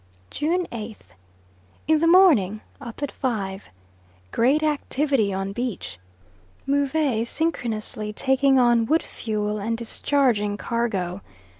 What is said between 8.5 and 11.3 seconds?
on wood fuel and discharging cargo.